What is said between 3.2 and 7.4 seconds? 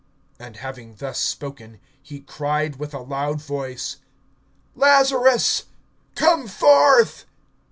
voice: Lazarus, come forth.